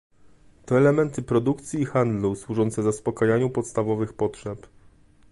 [0.65, 4.67] To elementy produkcji i handlu służące zaspokajaniu podstawowych potrzeb